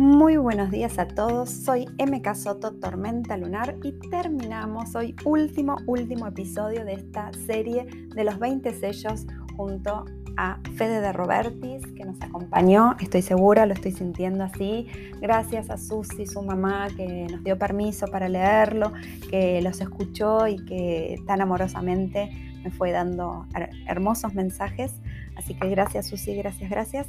Muy 0.00 0.38
buenos 0.38 0.70
días 0.70 0.98
a 0.98 1.06
todos, 1.06 1.50
soy 1.50 1.84
MK 1.98 2.34
Soto 2.34 2.72
Tormenta 2.72 3.36
Lunar 3.36 3.76
y 3.84 3.92
terminamos 4.08 4.94
hoy 4.94 5.14
último, 5.26 5.76
último 5.86 6.26
episodio 6.26 6.86
de 6.86 6.94
esta 6.94 7.30
serie 7.44 7.84
de 7.84 8.24
los 8.24 8.38
20 8.38 8.72
sellos 8.72 9.26
junto 9.58 10.06
a 10.38 10.58
Fede 10.74 11.02
de 11.02 11.12
Robertis 11.12 11.86
que 11.94 12.06
nos 12.06 12.16
acompañó, 12.22 12.96
estoy 12.98 13.20
segura, 13.20 13.66
lo 13.66 13.74
estoy 13.74 13.92
sintiendo 13.92 14.42
así, 14.42 14.86
gracias 15.20 15.68
a 15.68 15.76
Susi, 15.76 16.24
su 16.24 16.40
mamá, 16.40 16.88
que 16.96 17.26
nos 17.30 17.44
dio 17.44 17.58
permiso 17.58 18.06
para 18.06 18.30
leerlo, 18.30 18.94
que 19.28 19.60
los 19.60 19.82
escuchó 19.82 20.48
y 20.48 20.64
que 20.64 21.16
tan 21.26 21.42
amorosamente 21.42 22.30
me 22.64 22.70
fue 22.70 22.90
dando 22.90 23.46
hermosos 23.86 24.32
mensajes, 24.32 24.94
así 25.36 25.52
que 25.58 25.68
gracias 25.68 26.06
Susi, 26.08 26.36
gracias, 26.36 26.70
gracias 26.70 27.06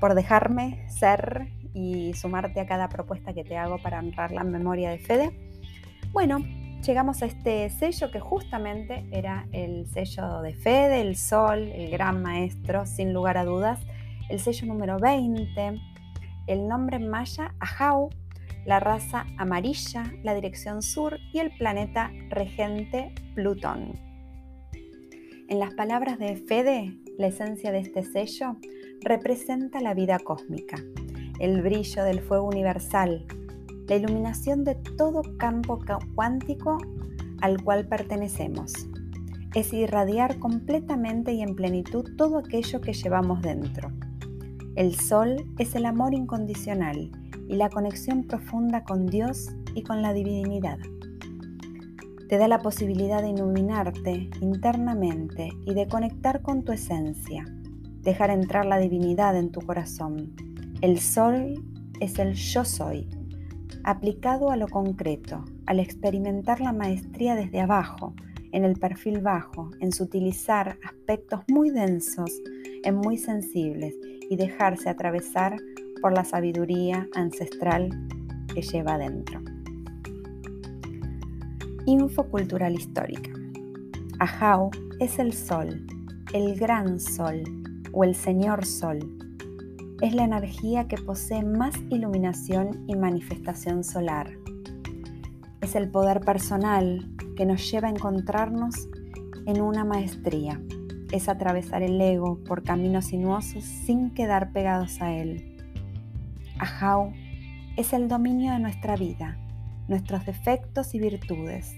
por 0.00 0.14
dejarme 0.14 0.82
ser 0.88 1.59
y 1.74 2.12
sumarte 2.14 2.60
a 2.60 2.66
cada 2.66 2.88
propuesta 2.88 3.32
que 3.32 3.44
te 3.44 3.56
hago 3.56 3.78
para 3.78 3.98
honrar 3.98 4.32
la 4.32 4.44
memoria 4.44 4.90
de 4.90 4.98
Fede. 4.98 5.30
Bueno, 6.12 6.44
llegamos 6.84 7.22
a 7.22 7.26
este 7.26 7.68
sello 7.70 8.10
que 8.10 8.20
justamente 8.20 9.06
era 9.12 9.46
el 9.52 9.86
sello 9.86 10.40
de 10.42 10.54
Fede, 10.54 11.00
el 11.00 11.16
Sol, 11.16 11.58
el 11.58 11.90
gran 11.90 12.22
maestro, 12.22 12.86
sin 12.86 13.12
lugar 13.12 13.36
a 13.36 13.44
dudas, 13.44 13.80
el 14.28 14.40
sello 14.40 14.66
número 14.66 14.98
20, 14.98 15.80
el 16.46 16.68
nombre 16.68 16.98
maya 16.98 17.54
Ajau, 17.60 18.10
la 18.64 18.80
raza 18.80 19.26
amarilla, 19.38 20.12
la 20.22 20.34
dirección 20.34 20.82
sur 20.82 21.18
y 21.32 21.38
el 21.38 21.50
planeta 21.56 22.10
regente 22.28 23.12
Plutón. 23.34 23.98
En 25.48 25.58
las 25.58 25.74
palabras 25.74 26.18
de 26.18 26.36
Fede, 26.36 26.96
la 27.18 27.26
esencia 27.26 27.72
de 27.72 27.80
este 27.80 28.04
sello 28.04 28.56
representa 29.00 29.80
la 29.80 29.94
vida 29.94 30.18
cósmica, 30.18 30.76
el 31.40 31.62
brillo 31.62 32.04
del 32.04 32.20
fuego 32.20 32.46
universal, 32.46 33.24
la 33.88 33.96
iluminación 33.96 34.62
de 34.62 34.74
todo 34.74 35.22
campo 35.38 35.80
cuántico 36.14 36.78
al 37.40 37.62
cual 37.64 37.88
pertenecemos. 37.88 38.72
Es 39.54 39.72
irradiar 39.72 40.38
completamente 40.38 41.32
y 41.32 41.40
en 41.40 41.56
plenitud 41.56 42.04
todo 42.16 42.38
aquello 42.38 42.80
que 42.82 42.92
llevamos 42.92 43.40
dentro. 43.40 43.90
El 44.76 44.94
sol 44.94 45.36
es 45.58 45.74
el 45.74 45.86
amor 45.86 46.14
incondicional 46.14 47.10
y 47.48 47.56
la 47.56 47.70
conexión 47.70 48.24
profunda 48.24 48.84
con 48.84 49.06
Dios 49.06 49.48
y 49.74 49.82
con 49.82 50.02
la 50.02 50.12
divinidad. 50.12 50.78
Te 52.28 52.36
da 52.36 52.46
la 52.48 52.60
posibilidad 52.60 53.22
de 53.22 53.30
iluminarte 53.30 54.30
internamente 54.40 55.48
y 55.66 55.74
de 55.74 55.88
conectar 55.88 56.42
con 56.42 56.64
tu 56.64 56.72
esencia, 56.72 57.44
dejar 58.02 58.30
entrar 58.30 58.66
la 58.66 58.78
divinidad 58.78 59.36
en 59.36 59.50
tu 59.50 59.60
corazón 59.62 60.49
el 60.82 60.98
sol 60.98 61.62
es 62.00 62.18
el 62.18 62.32
yo 62.32 62.64
soy, 62.64 63.06
aplicado 63.84 64.50
a 64.50 64.56
lo 64.56 64.66
concreto, 64.66 65.44
al 65.66 65.78
experimentar 65.78 66.60
la 66.60 66.72
maestría 66.72 67.34
desde 67.34 67.60
abajo, 67.60 68.14
en 68.52 68.64
el 68.64 68.78
perfil 68.78 69.20
bajo, 69.20 69.70
en 69.80 69.92
sutilizar 69.92 70.78
aspectos 70.82 71.42
muy 71.48 71.70
densos, 71.70 72.30
en 72.82 72.94
muy 72.94 73.18
sensibles 73.18 73.94
y 74.30 74.36
dejarse 74.36 74.88
atravesar 74.88 75.56
por 76.00 76.14
la 76.14 76.24
sabiduría 76.24 77.06
ancestral 77.14 77.90
que 78.54 78.62
lleva 78.62 78.94
adentro. 78.94 79.40
Info 81.84 82.24
cultural 82.24 82.74
histórica. 82.74 83.30
Ajau 84.18 84.70
es 84.98 85.18
el 85.18 85.34
sol, 85.34 85.86
el 86.32 86.58
gran 86.58 86.98
sol 86.98 87.42
o 87.92 88.02
el 88.02 88.14
señor 88.14 88.64
sol 88.64 89.19
es 90.00 90.14
la 90.14 90.24
energía 90.24 90.88
que 90.88 90.96
posee 90.96 91.42
más 91.42 91.74
iluminación 91.90 92.84
y 92.88 92.96
manifestación 92.96 93.84
solar. 93.84 94.30
Es 95.60 95.74
el 95.74 95.90
poder 95.90 96.20
personal 96.20 97.06
que 97.36 97.44
nos 97.44 97.70
lleva 97.70 97.88
a 97.88 97.90
encontrarnos 97.90 98.88
en 99.46 99.60
una 99.60 99.84
maestría. 99.84 100.58
Es 101.12 101.28
atravesar 101.28 101.82
el 101.82 102.00
ego 102.00 102.42
por 102.44 102.62
caminos 102.62 103.06
sinuosos 103.06 103.62
sin 103.62 104.10
quedar 104.14 104.52
pegados 104.52 105.02
a 105.02 105.12
él. 105.12 105.58
Ajau 106.58 107.12
es 107.76 107.92
el 107.92 108.08
dominio 108.08 108.52
de 108.52 108.58
nuestra 108.58 108.96
vida, 108.96 109.38
nuestros 109.86 110.24
defectos 110.24 110.94
y 110.94 110.98
virtudes. 110.98 111.74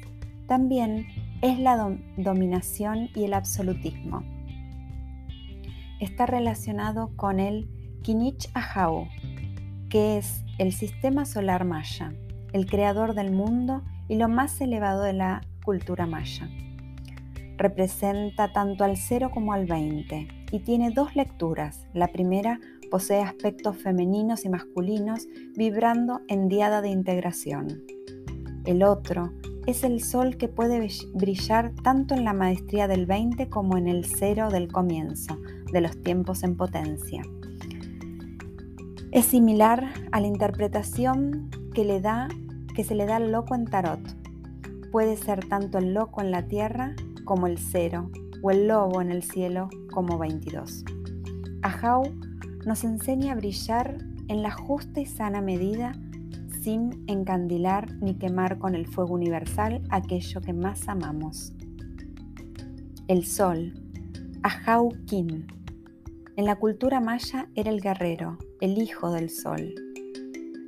También 0.47 1.07
es 1.41 1.59
la 1.59 1.99
dominación 2.17 3.09
y 3.17 3.25
el 3.25 3.35
absolutismo. 3.35 4.23
Está 5.99 6.27
relacionado 6.27 7.17
con 7.17 7.41
el 7.41 7.69
Kinich 8.03 8.51
Ahau, 8.55 9.07
que 9.89 10.19
es 10.19 10.45
el 10.59 10.73
sistema 10.73 11.25
solar 11.25 11.65
maya, 11.65 12.13
el 12.53 12.67
creador 12.67 13.15
del 13.15 13.31
mundo 13.31 13.83
y 14.09 14.17
lo 14.17 14.29
más 14.29 14.61
elevado 14.61 15.03
de 15.03 15.13
la 15.13 15.43
cultura 15.65 16.07
maya. 16.07 16.49
Representa 17.57 18.53
tanto 18.53 18.85
al 18.85 18.97
0 18.97 19.31
como 19.33 19.53
al 19.53 19.67
20 19.67 20.29
y 20.51 20.59
tiene 20.61 20.91
dos 20.91 21.15
lecturas. 21.15 21.87
La 21.95 22.09
primera 22.09 22.59
posee 22.91 23.23
aspectos 23.23 23.77
femeninos 23.77 24.45
y 24.45 24.49
masculinos 24.49 25.27
vibrando 25.57 26.21
en 26.29 26.49
diada 26.49 26.83
de 26.83 26.91
integración. 26.91 27.83
El 28.65 28.83
otro 28.83 29.33
es 29.67 29.85
el 29.85 30.03
sol 30.03 30.37
que 30.37 30.49
puede 30.49 30.89
brillar 31.15 31.73
tanto 31.83 32.15
en 32.15 32.25
la 32.25 32.33
maestría 32.33 32.89
del 32.89 33.07
20 33.07 33.49
como 33.49 33.77
en 33.77 33.87
el 33.87 34.05
cero 34.05 34.49
del 34.51 34.71
comienzo, 34.71 35.39
de 35.73 35.81
los 35.81 36.03
tiempos 36.03 36.43
en 36.43 36.57
potencia. 36.57 37.23
Es 39.13 39.27
similar 39.27 39.93
a 40.11 40.21
la 40.23 40.27
interpretación 40.27 41.51
que, 41.75 41.85
le 41.85 42.01
da, 42.01 42.29
que 42.75 42.83
se 42.83 42.95
le 42.95 43.05
da 43.05 43.17
al 43.17 43.31
loco 43.31 43.55
en 43.55 43.67
tarot. 43.67 44.01
Puede 44.91 45.19
ser 45.19 45.47
tanto 45.47 45.77
el 45.77 45.93
loco 45.93 46.23
en 46.23 46.31
la 46.31 46.49
tierra 46.49 46.95
como 47.27 47.47
el 47.47 47.59
cero, 47.59 48.11
o 48.43 48.51
el 48.51 48.69
lobo 48.69 49.03
en 49.03 49.11
el 49.11 49.23
cielo 49.23 49.69
como 49.93 50.17
22. 50.17 50.85
Ahau 51.61 52.05
nos 52.65 52.85
enseña 52.85 53.33
a 53.33 53.37
brillar 53.37 53.99
en 54.29 54.43
la 54.43 54.51
justa 54.51 55.01
y 55.01 55.05
sana 55.05 55.43
medida 55.43 55.93
sin 56.63 57.05
encandilar 57.07 57.93
ni 58.01 58.15
quemar 58.15 58.59
con 58.59 58.75
el 58.75 58.87
fuego 58.87 59.13
universal 59.13 59.83
aquello 59.91 60.41
que 60.41 60.55
más 60.55 60.89
amamos. 60.89 61.53
El 63.09 63.27
sol, 63.27 63.75
Ahau 64.43 64.89
Kin. 65.05 65.62
En 66.35 66.47
la 66.47 66.57
cultura 66.57 66.99
maya 66.99 67.51
era 67.55 67.71
el 67.71 67.83
guerrero, 67.83 68.39
el 68.63 68.79
hijo 68.79 69.13
del 69.13 69.29
sol, 69.29 69.75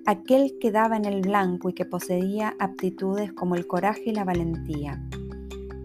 aquel 0.04 0.58
que 0.60 0.70
daba 0.70 0.98
en 0.98 1.06
el 1.06 1.22
blanco 1.22 1.70
y 1.70 1.72
que 1.72 1.86
poseía 1.86 2.54
aptitudes 2.58 3.32
como 3.32 3.54
el 3.54 3.66
coraje 3.66 4.02
y 4.10 4.12
la 4.12 4.24
valentía. 4.24 5.02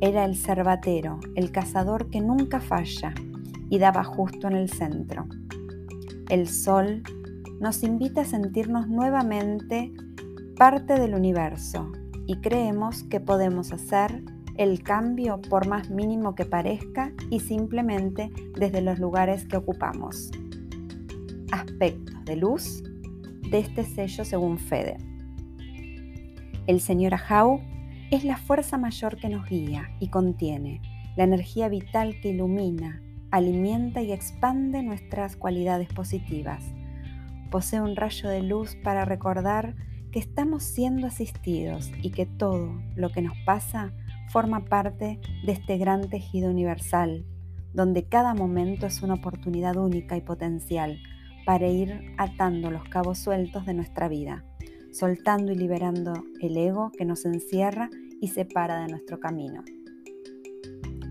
Era 0.02 0.26
el 0.26 0.36
cervatero, 0.36 1.22
el 1.36 1.54
cazador 1.54 2.10
que 2.10 2.20
nunca 2.20 2.60
falla 2.60 3.14
y 3.70 3.80
daba 3.80 4.04
justo 4.04 4.48
en 4.48 4.58
el 4.58 4.70
centro. 4.70 5.28
El 6.30 6.50
sol 6.50 7.02
nos 7.62 7.82
invita 7.82 8.22
a 8.22 8.26
sentirnos 8.26 8.90
nuevamente 8.90 9.94
parte 10.58 11.00
del 11.00 11.14
universo 11.14 11.90
y 12.28 12.42
creemos 12.42 13.04
que 13.04 13.22
podemos 13.22 13.72
hacer 13.72 14.26
el 14.60 14.84
cambio 14.84 15.40
por 15.40 15.70
más 15.70 15.90
mínimo 15.90 16.36
que 16.36 16.44
parezca 16.44 17.14
y 17.30 17.40
simplemente 17.40 18.30
desde 18.60 18.82
los 18.82 19.00
lugares 19.00 19.46
que 19.46 19.56
ocupamos 19.56 20.32
aspectos 21.54 22.26
de 22.26 22.36
luz 22.36 22.84
de 23.50 23.60
este 23.60 23.86
sello 23.86 24.26
según 24.26 24.58
Fede. 24.58 24.98
El 26.68 26.82
Señor 26.82 27.14
Ahau 27.14 27.62
es 28.12 28.26
la 28.26 28.36
fuerza 28.36 28.78
mayor 28.78 29.16
que 29.16 29.30
nos 29.30 29.48
guía 29.48 29.92
y 30.02 30.10
contiene, 30.10 30.82
la 31.16 31.24
energía 31.24 31.70
vital 31.70 32.20
que 32.22 32.32
ilumina, 32.32 33.02
alimenta 33.32 34.02
y 34.02 34.12
expande 34.12 34.84
nuestras 34.84 35.38
cualidades 35.38 35.88
positivas. 35.88 36.66
Posee 37.50 37.80
un 37.80 37.96
rayo 37.96 38.28
de 38.28 38.44
luz 38.44 38.76
para 38.84 39.06
recordar 39.06 39.78
que 40.12 40.20
estamos 40.20 40.64
siendo 40.64 41.08
asistidos 41.08 41.92
y 42.02 42.12
que 42.12 42.26
todo 42.26 42.78
lo 42.98 43.10
que 43.10 43.22
nos 43.22 43.38
pasa 43.46 43.94
forma 44.32 44.66
parte 44.66 45.20
de 45.46 45.52
este 45.52 45.78
gran 45.78 46.10
tejido 46.10 46.50
universal, 46.50 47.26
donde 47.74 48.08
cada 48.08 48.34
momento 48.34 48.86
es 48.86 49.02
una 49.02 49.16
oportunidad 49.16 49.76
única 49.76 50.18
y 50.18 50.22
potencial 50.22 51.00
para 51.46 51.68
ir 51.68 52.14
atando 52.18 52.72
los 52.72 52.84
cabos 52.86 53.18
sueltos 53.18 53.66
de 53.66 53.74
nuestra 53.74 54.08
vida, 54.08 54.44
soltando 54.92 55.52
y 55.52 55.56
liberando 55.56 56.14
el 56.42 56.58
ego 56.58 56.92
que 56.98 57.06
nos 57.06 57.26
encierra 57.26 57.90
y 58.22 58.28
separa 58.28 58.82
de 58.82 58.88
nuestro 58.88 59.20
camino. 59.20 59.64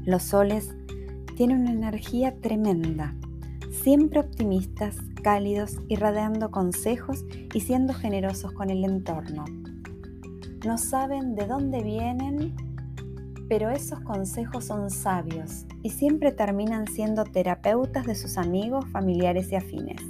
Los 0.04 0.22
soles 0.22 0.74
tienen 1.36 1.62
una 1.62 1.72
energía 1.72 2.36
tremenda, 2.40 3.14
siempre 3.70 4.20
optimistas, 4.20 4.96
cálidos, 5.22 5.80
irradiando 5.88 6.50
consejos 6.50 7.24
y 7.52 7.60
siendo 7.60 7.94
generosos 7.94 8.52
con 8.52 8.70
el 8.70 8.84
entorno. 8.84 9.44
No 10.66 10.78
saben 10.78 11.34
de 11.34 11.46
dónde 11.46 11.82
vienen, 11.82 12.54
pero 13.48 13.70
esos 13.70 14.00
consejos 14.00 14.66
son 14.66 14.90
sabios 14.90 15.66
y 15.82 15.90
siempre 15.90 16.32
terminan 16.32 16.86
siendo 16.86 17.24
terapeutas 17.24 18.06
de 18.06 18.14
sus 18.14 18.36
amigos, 18.38 18.84
familiares 18.92 19.50
y 19.52 19.56
afines 19.56 20.02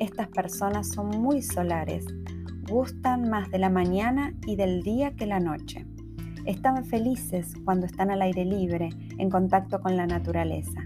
estas 0.00 0.28
personas 0.28 0.88
son 0.88 1.08
muy 1.22 1.42
solares, 1.42 2.04
gustan 2.68 3.30
más 3.30 3.50
de 3.50 3.58
la 3.58 3.70
mañana 3.70 4.34
y 4.46 4.56
del 4.56 4.82
día 4.82 5.14
que 5.16 5.26
la 5.26 5.40
noche. 5.40 5.86
Están 6.44 6.84
felices 6.84 7.54
cuando 7.64 7.86
están 7.86 8.10
al 8.10 8.22
aire 8.22 8.44
libre, 8.44 8.90
en 9.18 9.30
contacto 9.30 9.80
con 9.80 9.96
la 9.96 10.06
naturaleza. 10.06 10.84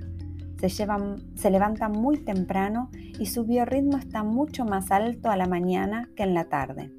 Se, 0.59 0.69
llevan, 0.69 1.17
se 1.35 1.51
levantan 1.51 1.93
muy 1.93 2.19
temprano 2.19 2.91
y 3.19 3.27
su 3.27 3.45
biorritmo 3.45 3.99
está 3.99 4.23
mucho 4.23 4.65
más 4.65 4.91
alto 4.91 5.31
a 5.31 5.37
la 5.37 5.47
mañana 5.47 6.09
que 6.17 6.23
en 6.23 6.35
la 6.35 6.45
tarde. 6.45 6.93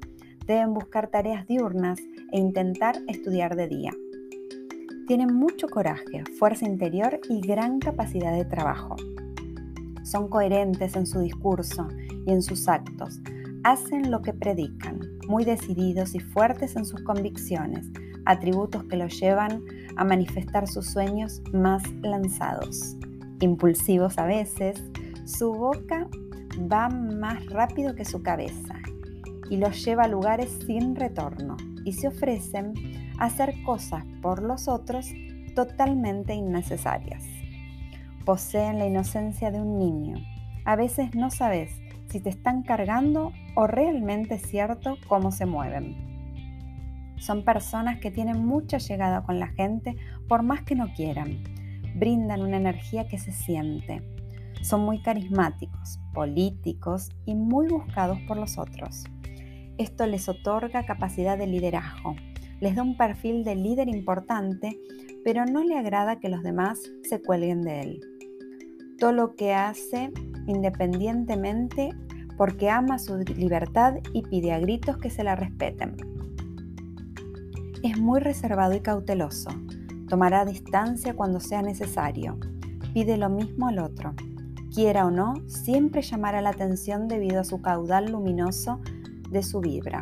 Deben 0.46 0.74
buscar 0.74 1.08
tareas 1.08 1.46
diurnas 1.46 1.98
e 2.30 2.38
intentar 2.38 2.96
estudiar 3.08 3.56
de 3.56 3.68
día. 3.68 3.92
Tienen 5.12 5.34
mucho 5.34 5.68
coraje, 5.68 6.24
fuerza 6.38 6.64
interior 6.64 7.20
y 7.28 7.42
gran 7.42 7.80
capacidad 7.80 8.32
de 8.32 8.46
trabajo. 8.46 8.96
Son 10.04 10.26
coherentes 10.26 10.96
en 10.96 11.06
su 11.06 11.20
discurso 11.20 11.86
y 12.24 12.32
en 12.32 12.40
sus 12.40 12.66
actos. 12.66 13.20
Hacen 13.62 14.10
lo 14.10 14.22
que 14.22 14.32
predican, 14.32 15.00
muy 15.28 15.44
decididos 15.44 16.14
y 16.14 16.20
fuertes 16.20 16.76
en 16.76 16.86
sus 16.86 17.02
convicciones, 17.02 17.90
atributos 18.24 18.84
que 18.84 18.96
los 18.96 19.20
llevan 19.20 19.62
a 19.96 20.04
manifestar 20.06 20.66
sus 20.66 20.86
sueños 20.86 21.42
más 21.52 21.82
lanzados. 22.00 22.96
Impulsivos 23.40 24.16
a 24.16 24.24
veces, 24.24 24.82
su 25.26 25.52
boca 25.52 26.08
va 26.72 26.88
más 26.88 27.44
rápido 27.48 27.94
que 27.94 28.06
su 28.06 28.22
cabeza 28.22 28.76
y 29.50 29.58
los 29.58 29.84
lleva 29.84 30.04
a 30.04 30.08
lugares 30.08 30.58
sin 30.64 30.96
retorno 30.96 31.58
y 31.84 31.92
se 31.92 32.08
ofrecen 32.08 32.72
hacer 33.22 33.62
cosas 33.62 34.04
por 34.20 34.42
los 34.42 34.66
otros 34.66 35.08
totalmente 35.54 36.34
innecesarias. 36.34 37.22
Poseen 38.24 38.80
la 38.80 38.86
inocencia 38.86 39.52
de 39.52 39.60
un 39.60 39.78
niño. 39.78 40.16
A 40.64 40.74
veces 40.74 41.14
no 41.14 41.30
sabes 41.30 41.70
si 42.08 42.18
te 42.18 42.30
están 42.30 42.62
cargando 42.62 43.32
o 43.54 43.68
realmente 43.68 44.34
es 44.34 44.42
cierto 44.42 44.96
cómo 45.06 45.30
se 45.30 45.46
mueven. 45.46 45.96
Son 47.16 47.44
personas 47.44 48.00
que 48.00 48.10
tienen 48.10 48.44
mucha 48.44 48.78
llegada 48.78 49.22
con 49.22 49.38
la 49.38 49.48
gente 49.48 49.94
por 50.28 50.42
más 50.42 50.62
que 50.62 50.74
no 50.74 50.92
quieran. 50.92 51.44
Brindan 51.94 52.42
una 52.42 52.56
energía 52.56 53.06
que 53.06 53.18
se 53.18 53.30
siente. 53.30 54.02
Son 54.62 54.80
muy 54.80 55.00
carismáticos, 55.00 56.00
políticos 56.12 57.10
y 57.24 57.36
muy 57.36 57.68
buscados 57.68 58.18
por 58.26 58.36
los 58.36 58.58
otros. 58.58 59.04
Esto 59.78 60.06
les 60.06 60.28
otorga 60.28 60.84
capacidad 60.84 61.38
de 61.38 61.46
liderazgo, 61.46 62.16
les 62.62 62.76
da 62.76 62.84
un 62.84 62.96
perfil 62.96 63.42
de 63.42 63.56
líder 63.56 63.88
importante, 63.88 64.78
pero 65.24 65.44
no 65.44 65.64
le 65.64 65.76
agrada 65.76 66.20
que 66.20 66.28
los 66.28 66.44
demás 66.44 66.80
se 67.02 67.20
cuelguen 67.20 67.62
de 67.62 67.80
él. 67.82 68.00
Todo 69.00 69.10
lo 69.10 69.34
que 69.34 69.52
hace 69.52 70.12
independientemente 70.46 71.90
porque 72.36 72.70
ama 72.70 73.00
su 73.00 73.18
libertad 73.18 73.96
y 74.12 74.22
pide 74.22 74.52
a 74.52 74.60
gritos 74.60 74.96
que 74.98 75.10
se 75.10 75.24
la 75.24 75.34
respeten. 75.34 75.96
Es 77.82 77.98
muy 77.98 78.20
reservado 78.20 78.74
y 78.74 78.80
cauteloso. 78.80 79.50
Tomará 80.08 80.44
distancia 80.44 81.14
cuando 81.14 81.40
sea 81.40 81.62
necesario. 81.62 82.38
Pide 82.94 83.16
lo 83.16 83.28
mismo 83.28 83.66
al 83.66 83.80
otro. 83.80 84.14
Quiera 84.72 85.06
o 85.06 85.10
no, 85.10 85.34
siempre 85.48 86.00
llamará 86.00 86.40
la 86.40 86.50
atención 86.50 87.08
debido 87.08 87.40
a 87.40 87.44
su 87.44 87.60
caudal 87.60 88.12
luminoso 88.12 88.80
de 89.30 89.42
su 89.42 89.60
vibra. 89.60 90.00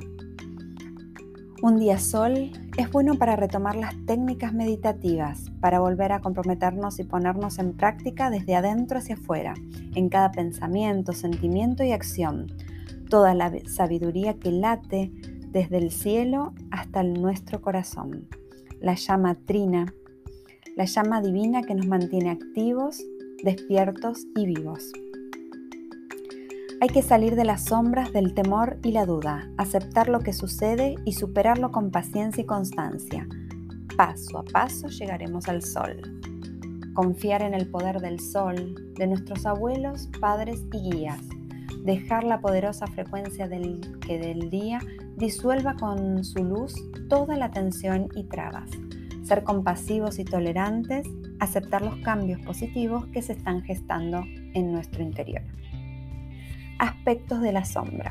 Un 1.62 1.78
día 1.78 1.98
sol 1.98 2.52
es 2.78 2.90
bueno 2.90 3.16
para 3.16 3.36
retomar 3.36 3.76
las 3.76 3.94
técnicas 4.06 4.54
meditativas, 4.54 5.50
para 5.60 5.78
volver 5.78 6.10
a 6.12 6.20
comprometernos 6.20 6.98
y 6.98 7.04
ponernos 7.04 7.58
en 7.58 7.76
práctica 7.76 8.30
desde 8.30 8.54
adentro 8.54 8.96
hacia 8.96 9.16
afuera, 9.16 9.52
en 9.94 10.08
cada 10.08 10.30
pensamiento, 10.30 11.12
sentimiento 11.12 11.84
y 11.84 11.92
acción, 11.92 12.46
toda 13.10 13.34
la 13.34 13.52
sabiduría 13.66 14.38
que 14.38 14.52
late 14.52 15.12
desde 15.48 15.76
el 15.76 15.90
cielo 15.90 16.54
hasta 16.70 17.02
nuestro 17.02 17.60
corazón, 17.60 18.26
la 18.80 18.94
llama 18.94 19.34
trina, 19.34 19.92
la 20.78 20.86
llama 20.86 21.20
divina 21.20 21.60
que 21.60 21.74
nos 21.74 21.86
mantiene 21.86 22.30
activos, 22.30 23.02
despiertos 23.44 24.24
y 24.34 24.46
vivos. 24.46 24.92
Hay 26.82 26.88
que 26.88 27.02
salir 27.02 27.36
de 27.36 27.44
las 27.44 27.66
sombras 27.66 28.10
del 28.10 28.32
temor 28.32 28.78
y 28.82 28.92
la 28.92 29.04
duda, 29.04 29.50
aceptar 29.58 30.08
lo 30.08 30.20
que 30.20 30.32
sucede 30.32 30.94
y 31.04 31.12
superarlo 31.12 31.72
con 31.72 31.90
paciencia 31.90 32.42
y 32.42 32.46
constancia. 32.46 33.28
Paso 33.98 34.38
a 34.38 34.44
paso 34.44 34.88
llegaremos 34.88 35.46
al 35.48 35.60
sol. 35.60 36.00
Confiar 36.94 37.42
en 37.42 37.52
el 37.52 37.68
poder 37.68 38.00
del 38.00 38.18
sol, 38.18 38.94
de 38.94 39.06
nuestros 39.06 39.44
abuelos, 39.44 40.08
padres 40.20 40.64
y 40.72 40.90
guías. 40.90 41.20
Dejar 41.84 42.24
la 42.24 42.40
poderosa 42.40 42.86
frecuencia 42.86 43.46
del, 43.46 43.98
que 44.00 44.18
del 44.18 44.48
día 44.48 44.78
disuelva 45.18 45.76
con 45.76 46.24
su 46.24 46.42
luz 46.42 46.74
toda 47.10 47.36
la 47.36 47.50
tensión 47.50 48.08
y 48.14 48.24
trabas. 48.24 48.70
Ser 49.22 49.44
compasivos 49.44 50.18
y 50.18 50.24
tolerantes, 50.24 51.06
aceptar 51.40 51.82
los 51.82 51.96
cambios 51.96 52.40
positivos 52.40 53.06
que 53.08 53.20
se 53.20 53.34
están 53.34 53.60
gestando 53.64 54.24
en 54.54 54.72
nuestro 54.72 55.02
interior 55.02 55.42
aspectos 56.80 57.40
de 57.42 57.52
la 57.52 57.64
sombra. 57.64 58.10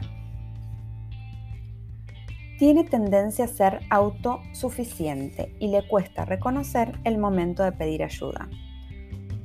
Tiene 2.60 2.84
tendencia 2.84 3.46
a 3.46 3.48
ser 3.48 3.80
autosuficiente 3.90 5.56
y 5.60 5.70
le 5.70 5.88
cuesta 5.88 6.26
reconocer 6.26 7.00
el 7.04 7.18
momento 7.18 7.64
de 7.64 7.72
pedir 7.72 8.04
ayuda. 8.04 8.48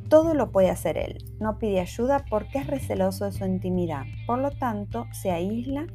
Todo 0.09 0.35
lo 0.35 0.51
puede 0.51 0.69
hacer 0.69 0.99
él, 0.99 1.25
no 1.41 1.59
pide 1.59 1.81
ayuda 1.81 2.25
porque 2.29 2.59
es 2.59 2.67
receloso 2.67 3.25
de 3.25 3.33
su 3.33 3.47
intimidad, 3.47 4.05
por 4.27 4.41
lo 4.41 4.51
tanto 4.51 5.07
se 5.13 5.31
aísla 5.31 5.87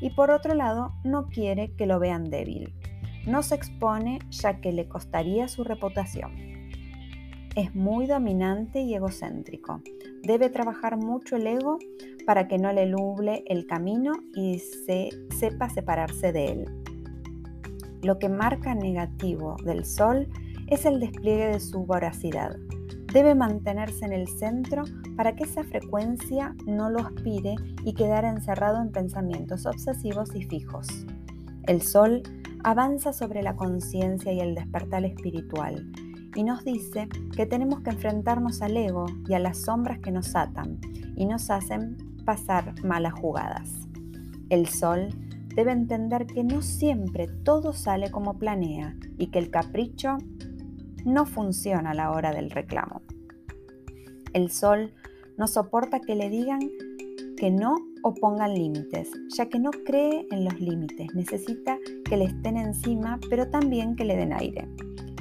y 0.00 0.10
por 0.10 0.30
otro 0.30 0.54
lado 0.54 0.94
no 1.04 1.28
quiere 1.28 1.74
que 1.76 1.86
lo 1.86 1.98
vean 1.98 2.30
débil. 2.30 2.74
No 3.26 3.42
se 3.42 3.56
expone 3.56 4.20
ya 4.30 4.60
que 4.60 4.72
le 4.72 4.88
costaría 4.88 5.48
su 5.48 5.64
reputación. 5.64 6.32
Es 7.54 7.74
muy 7.74 8.06
dominante 8.06 8.80
y 8.80 8.94
egocéntrico. 8.94 9.82
Debe 10.22 10.48
trabajar 10.48 10.96
mucho 10.96 11.36
el 11.36 11.46
ego 11.46 11.78
para 12.28 12.46
que 12.46 12.58
no 12.58 12.70
le 12.74 12.84
nuble 12.84 13.42
el 13.46 13.66
camino 13.66 14.12
y 14.34 14.58
se 14.58 15.08
sepa 15.38 15.70
separarse 15.70 16.30
de 16.30 16.52
él. 16.52 16.64
Lo 18.02 18.18
que 18.18 18.28
marca 18.28 18.74
negativo 18.74 19.56
del 19.64 19.86
Sol 19.86 20.28
es 20.66 20.84
el 20.84 21.00
despliegue 21.00 21.46
de 21.46 21.58
su 21.58 21.86
voracidad. 21.86 22.54
Debe 23.14 23.34
mantenerse 23.34 24.04
en 24.04 24.12
el 24.12 24.28
centro 24.28 24.84
para 25.16 25.34
que 25.34 25.44
esa 25.44 25.64
frecuencia 25.64 26.54
no 26.66 26.90
lo 26.90 26.98
aspire 26.98 27.54
y 27.86 27.94
quedar 27.94 28.26
encerrado 28.26 28.82
en 28.82 28.92
pensamientos 28.92 29.64
obsesivos 29.64 30.34
y 30.34 30.42
fijos. 30.42 30.86
El 31.62 31.80
Sol 31.80 32.22
avanza 32.62 33.14
sobre 33.14 33.42
la 33.42 33.56
conciencia 33.56 34.32
y 34.32 34.40
el 34.40 34.54
despertar 34.54 35.02
espiritual 35.06 35.90
y 36.34 36.44
nos 36.44 36.62
dice 36.62 37.08
que 37.34 37.46
tenemos 37.46 37.80
que 37.80 37.88
enfrentarnos 37.88 38.60
al 38.60 38.76
ego 38.76 39.06
y 39.26 39.32
a 39.32 39.38
las 39.38 39.62
sombras 39.62 40.00
que 40.00 40.10
nos 40.10 40.36
atan 40.36 40.78
y 41.16 41.24
nos 41.24 41.48
hacen 41.48 41.96
pasar 42.28 42.84
malas 42.84 43.14
jugadas. 43.14 43.70
El 44.50 44.68
sol 44.68 45.08
debe 45.56 45.72
entender 45.72 46.26
que 46.26 46.44
no 46.44 46.60
siempre 46.60 47.26
todo 47.42 47.72
sale 47.72 48.10
como 48.10 48.38
planea 48.38 48.94
y 49.16 49.28
que 49.28 49.38
el 49.38 49.50
capricho 49.50 50.18
no 51.06 51.24
funciona 51.24 51.92
a 51.92 51.94
la 51.94 52.10
hora 52.10 52.32
del 52.32 52.50
reclamo. 52.50 53.00
El 54.34 54.50
sol 54.50 54.92
no 55.38 55.46
soporta 55.46 56.00
que 56.00 56.16
le 56.16 56.28
digan 56.28 56.60
que 57.38 57.50
no 57.50 57.76
o 58.02 58.12
pongan 58.12 58.52
límites, 58.52 59.10
ya 59.34 59.48
que 59.48 59.58
no 59.58 59.70
cree 59.86 60.26
en 60.30 60.44
los 60.44 60.60
límites, 60.60 61.08
necesita 61.14 61.78
que 62.04 62.18
le 62.18 62.26
estén 62.26 62.58
encima, 62.58 63.18
pero 63.30 63.48
también 63.48 63.96
que 63.96 64.04
le 64.04 64.16
den 64.16 64.34
aire. 64.34 64.68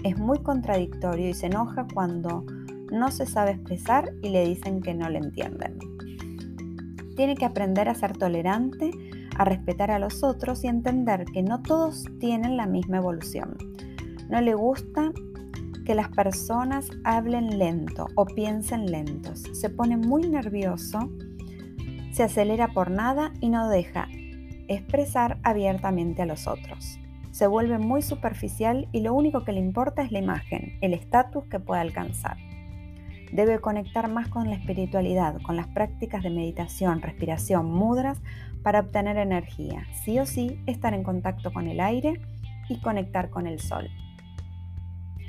Es 0.03 0.19
muy 0.19 0.39
contradictorio 0.39 1.29
y 1.29 1.33
se 1.33 1.45
enoja 1.45 1.87
cuando 1.93 2.43
no 2.91 3.11
se 3.11 3.25
sabe 3.25 3.51
expresar 3.51 4.11
y 4.21 4.27
le 4.27 4.45
dicen 4.45 4.81
que 4.81 4.93
no 4.93 5.09
le 5.09 5.19
entienden. 5.19 5.79
Tiene 7.17 7.36
que 7.36 7.45
aprender 7.45 7.89
a 7.89 7.95
ser 7.95 8.15
tolerante, 8.15 8.91
a 9.38 9.43
respetar 9.43 9.91
a 9.91 10.00
los 10.00 10.24
otros 10.24 10.63
y 10.63 10.67
entender 10.67 11.25
que 11.25 11.43
no 11.43 11.62
todos 11.62 12.05
tienen 12.19 12.55
la 12.55 12.67
misma 12.67 12.97
evolución. 12.97 13.57
No 14.29 14.39
le 14.39 14.53
gusta 14.53 15.12
que 15.83 15.95
las 15.95 16.09
personas 16.09 16.89
hablen 17.03 17.57
lento 17.57 18.07
o 18.15 18.25
piensen 18.25 18.86
lentos. 18.86 19.43
Se 19.53 19.69
pone 19.69 19.97
muy 19.97 20.29
nervioso, 20.29 21.09
se 22.12 22.24
acelera 22.24 22.69
por 22.69 22.91
nada 22.91 23.33
y 23.41 23.50
no 23.50 23.67
deja 23.67 24.07
expresar 24.67 25.39
abiertamente 25.43 26.21
a 26.21 26.25
los 26.25 26.47
otros. 26.47 27.00
Se 27.31 27.47
vuelve 27.47 27.79
muy 27.79 28.01
superficial 28.01 28.88
y 28.91 29.01
lo 29.01 29.13
único 29.13 29.43
que 29.43 29.53
le 29.53 29.59
importa 29.59 30.01
es 30.01 30.12
la 30.12 30.19
imagen, 30.19 30.77
el 30.81 30.93
estatus 30.93 31.45
que 31.45 31.59
puede 31.59 31.81
alcanzar. 31.81 32.38
Debe 33.31 33.60
conectar 33.60 34.10
más 34.10 34.27
con 34.29 34.50
la 34.50 34.55
espiritualidad, 34.55 35.41
con 35.41 35.55
las 35.55 35.67
prácticas 35.67 36.24
de 36.24 36.29
meditación, 36.29 37.01
respiración, 37.01 37.72
mudras 37.72 38.22
para 38.63 38.81
obtener 38.81 39.17
energía. 39.17 39.86
Sí 40.03 40.19
o 40.19 40.25
sí, 40.25 40.60
estar 40.65 40.93
en 40.93 41.03
contacto 41.03 41.51
con 41.51 41.67
el 41.67 41.79
aire 41.79 42.19
y 42.69 42.79
conectar 42.79 43.29
con 43.29 43.48
el 43.48 43.60
sol. 43.60 43.89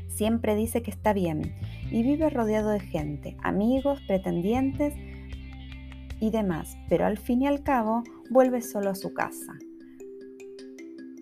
Siempre 0.09 0.55
dice 0.55 0.83
que 0.83 0.91
está 0.91 1.13
bien 1.13 1.55
y 1.91 2.03
vive 2.03 2.31
rodeado 2.31 2.71
de 2.71 2.81
gente, 2.81 3.37
amigos, 3.43 4.01
pretendientes, 4.07 4.95
y 6.21 6.31
demás, 6.31 6.77
pero 6.89 7.07
al 7.07 7.19
fin 7.19 7.43
y 7.43 7.47
al 7.47 7.63
cabo 7.63 8.03
vuelve 8.31 8.63
solo 8.63 8.91
a 8.91 8.95
su 8.95 9.15
casa. 9.15 9.55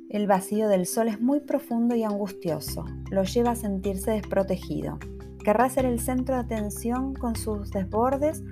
El 0.09 0.27
vacío 0.27 0.69
del 0.69 0.87
sol 0.87 1.09
es 1.09 1.21
muy 1.21 1.41
profundo 1.41 1.95
y 1.95 2.05
angustioso, 2.05 2.85
lo 3.11 3.25
lleva 3.25 3.53
a 3.53 3.57
sentirse 3.57 4.13
desprotegido. 4.13 4.99
Querrá 5.47 5.69
ser 5.69 5.85
el 5.85 6.01
centro 6.01 6.35
de 6.35 6.41
atención 6.41 7.15
con 7.15 7.37
sus 7.37 7.71
desbordes 7.71 8.43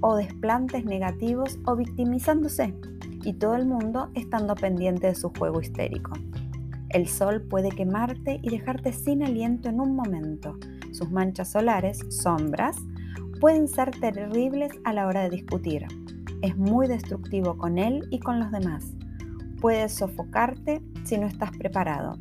o 0.00 0.14
desplantes 0.14 0.84
negativos 0.84 1.58
o 1.66 1.74
victimizándose, 1.74 2.72
y 3.24 3.32
todo 3.32 3.56
el 3.56 3.66
mundo 3.66 4.10
estando 4.14 4.54
pendiente 4.54 5.08
de 5.08 5.16
su 5.16 5.30
juego 5.30 5.60
histérico. 5.60 6.12
El 6.90 7.08
sol 7.08 7.42
puede 7.42 7.70
quemarte 7.70 8.38
y 8.44 8.50
dejarte 8.50 8.92
sin 8.92 9.24
aliento 9.24 9.68
en 9.68 9.80
un 9.80 9.96
momento. 9.96 10.56
Sus 10.92 11.10
manchas 11.10 11.50
solares, 11.50 11.98
sombras, 12.10 12.76
pueden 13.40 13.66
ser 13.66 13.90
terribles 13.90 14.70
a 14.84 14.92
la 14.92 15.08
hora 15.08 15.22
de 15.22 15.30
discutir. 15.30 15.84
Es 16.42 16.56
muy 16.56 16.86
destructivo 16.86 17.58
con 17.58 17.76
él 17.76 18.06
y 18.12 18.20
con 18.20 18.38
los 18.38 18.52
demás. 18.52 18.92
Puede 19.60 19.88
sofocarte 19.88 20.80
si 21.02 21.18
no 21.18 21.26
estás 21.26 21.50
preparado. 21.56 22.20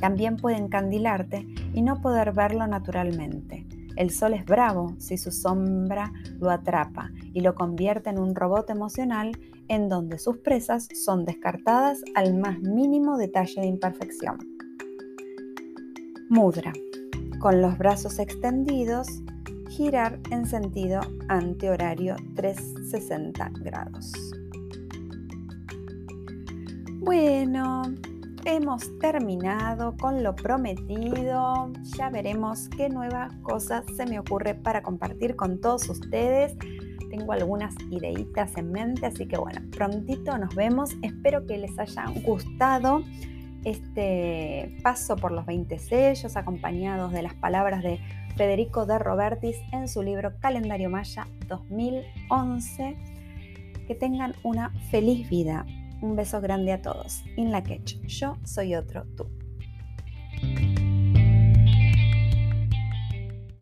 También 0.00 0.36
puede 0.36 0.56
encandilarte 0.56 1.46
y 1.72 1.82
no 1.82 2.00
poder 2.00 2.32
verlo 2.32 2.66
naturalmente. 2.66 3.66
El 3.96 4.10
sol 4.10 4.34
es 4.34 4.44
bravo 4.44 4.94
si 4.98 5.16
su 5.16 5.30
sombra 5.30 6.12
lo 6.38 6.50
atrapa 6.50 7.10
y 7.32 7.40
lo 7.40 7.54
convierte 7.54 8.10
en 8.10 8.18
un 8.18 8.34
robot 8.34 8.68
emocional 8.68 9.32
en 9.68 9.88
donde 9.88 10.18
sus 10.18 10.38
presas 10.38 10.88
son 10.94 11.24
descartadas 11.24 12.02
al 12.14 12.34
más 12.34 12.60
mínimo 12.60 13.16
detalle 13.16 13.62
de 13.62 13.66
imperfección. 13.66 14.38
Mudra. 16.28 16.72
Con 17.40 17.62
los 17.62 17.78
brazos 17.78 18.18
extendidos, 18.18 19.08
girar 19.68 20.18
en 20.30 20.46
sentido 20.46 21.00
antihorario 21.28 22.16
360 22.34 23.50
grados. 23.62 24.12
Bueno, 27.00 27.82
hemos 28.46 28.96
terminado 29.00 29.96
con 29.96 30.22
lo 30.22 30.34
prometido. 30.36 31.72
Ya 31.98 32.10
veremos 32.10 32.68
qué 32.68 32.88
nueva 32.88 33.28
cosa 33.42 33.82
se 33.96 34.06
me 34.06 34.20
ocurre 34.20 34.54
para 34.54 34.82
compartir 34.82 35.34
con 35.34 35.60
todos 35.60 35.88
ustedes. 35.88 36.56
Tengo 37.10 37.32
algunas 37.32 37.74
ideitas 37.90 38.56
en 38.56 38.70
mente, 38.70 39.06
así 39.06 39.26
que 39.26 39.36
bueno, 39.36 39.60
prontito 39.72 40.38
nos 40.38 40.54
vemos. 40.54 40.90
Espero 41.02 41.44
que 41.44 41.58
les 41.58 41.76
haya 41.76 42.04
gustado 42.24 43.02
este 43.64 44.78
paso 44.84 45.16
por 45.16 45.32
los 45.32 45.44
20 45.44 45.78
sellos 45.80 46.36
acompañados 46.36 47.12
de 47.12 47.22
las 47.22 47.34
palabras 47.34 47.82
de 47.82 47.98
Federico 48.36 48.86
de 48.86 49.00
Robertis 49.00 49.56
en 49.72 49.88
su 49.88 50.04
libro 50.04 50.38
Calendario 50.38 50.88
Maya 50.88 51.26
2011. 51.48 52.96
Que 53.88 53.94
tengan 53.96 54.34
una 54.44 54.70
feliz 54.90 55.28
vida. 55.28 55.66
Un 56.00 56.16
beso 56.16 56.40
grande 56.40 56.72
a 56.72 56.82
todos. 56.82 57.22
In 57.36 57.50
la 57.50 57.62
Yo 58.06 58.36
soy 58.44 58.74
otro 58.74 59.04
tú. 59.16 59.30